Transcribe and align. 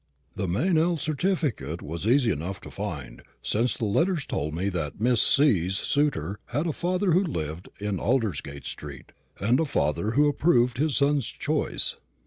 The 0.35 0.47
Meynell 0.47 0.97
certificate 0.97 1.83
was 1.83 2.07
easy 2.07 2.31
enough 2.31 2.59
to 2.61 2.71
find, 2.71 3.21
since 3.43 3.77
the 3.77 3.85
letters 3.85 4.25
told 4.25 4.55
me 4.55 4.67
that 4.69 4.99
Miss 4.99 5.21
C.'s 5.21 5.77
suitor 5.77 6.39
had 6.47 6.65
a 6.65 6.73
father 6.73 7.11
who 7.11 7.23
lived 7.23 7.69
in 7.79 7.99
Aldersgate 7.99 8.65
street, 8.65 9.11
and 9.39 9.59
a 9.59 9.63
father 9.65 10.13
who 10.13 10.27
approved 10.27 10.79
his 10.79 10.97
son's 10.97 11.27
choice. 11.27 11.97